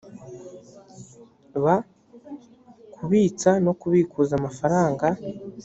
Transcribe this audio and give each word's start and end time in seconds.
b 1.63 1.65
kubitsa 2.93 3.51
no 3.65 3.71
kubikuza 3.79 4.31
amafaranga 4.39 5.05